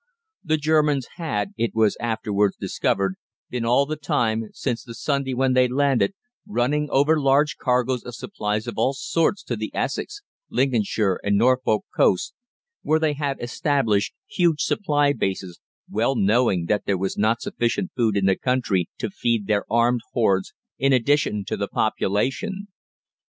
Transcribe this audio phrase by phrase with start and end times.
[0.43, 3.17] The Germans had, it was afterwards discovered,
[3.51, 6.15] been all the time, since the Sunday when they landed,
[6.47, 11.83] running over large cargoes of supplies of all sorts to the Essex, Lincolnshire, and Norfolk
[11.95, 12.33] coasts,
[12.81, 18.17] where they had established huge supply bases, well knowing that there was not sufficient food
[18.17, 22.69] in the country to feed their armed hordes in addition to the population.